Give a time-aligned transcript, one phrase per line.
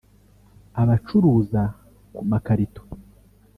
[0.81, 1.61] abacuruza
[2.13, 2.81] ku makarito